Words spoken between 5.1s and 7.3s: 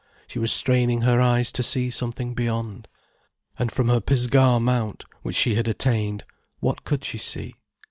which she had attained, what could she